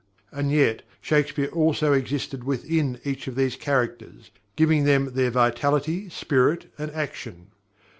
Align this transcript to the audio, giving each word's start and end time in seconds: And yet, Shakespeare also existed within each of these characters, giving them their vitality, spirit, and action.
And 0.31 0.51
yet, 0.51 0.81
Shakespeare 0.99 1.49
also 1.49 1.93
existed 1.93 2.43
within 2.43 2.99
each 3.03 3.27
of 3.27 3.35
these 3.35 3.55
characters, 3.55 4.31
giving 4.55 4.83
them 4.83 5.11
their 5.13 5.29
vitality, 5.29 6.09
spirit, 6.09 6.73
and 6.79 6.89
action. 6.89 7.51